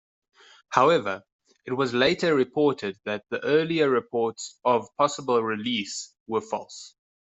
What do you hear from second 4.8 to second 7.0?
possible release were false.